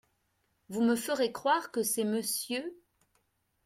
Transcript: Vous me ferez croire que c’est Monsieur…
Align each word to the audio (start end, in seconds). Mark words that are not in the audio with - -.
Vous 0.69 0.81
me 0.81 0.95
ferez 0.95 1.31
croire 1.31 1.71
que 1.71 1.83
c’est 1.83 2.05
Monsieur… 2.05 2.63